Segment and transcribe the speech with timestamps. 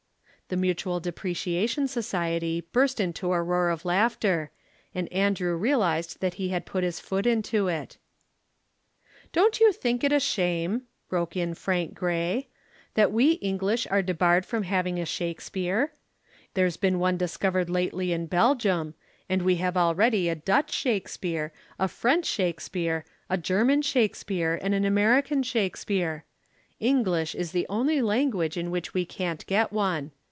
[0.53, 4.51] _"]The Mutual Depreciation Society burst into a roar of laughter
[4.93, 7.97] and Andrew realized that he had put his foot into it.
[9.31, 12.49] "Don't you think it a shame," broke in Frank Grey,
[12.95, 15.93] "that we English are debarred from having a Shakespeare.
[16.53, 18.93] There's been one discovered lately in Belgium,
[19.29, 24.83] and we have already a Dutch Shakespeare, a French Shakespeare, a German Shakespeare, and an
[24.83, 26.25] American Shakespeare.
[26.77, 30.11] English is the only language in which we can't get one.